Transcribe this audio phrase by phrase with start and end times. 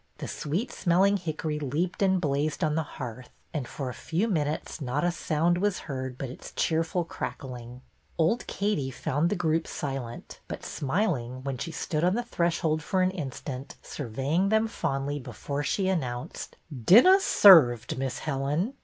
[0.17, 4.81] The sweet smelling hickory leaped and blazed on the hearth, and for a few minutes
[4.81, 7.81] not a sound was heard but its cheerful crackling.
[8.17, 12.15] Old Katie found the group silent, but smiling, when she BETTY'S CLIENT 303 stood on
[12.15, 17.95] the threshold for an instant, surveying them fondly before she announced, Dinnah sarved.
[17.99, 18.73] Miss Helen."